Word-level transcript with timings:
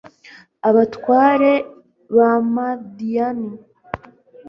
abatware 0.67 1.51
ba 2.15 2.29
madiyani 2.53 3.51